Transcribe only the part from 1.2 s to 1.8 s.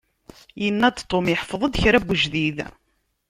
iḥfeḍ-d